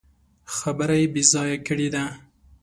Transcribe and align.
خبره 0.55 0.95
يې 1.01 1.07
بې 1.13 1.23
ځايه 1.31 1.57
کړې 1.67 1.87
ده. 1.93 2.03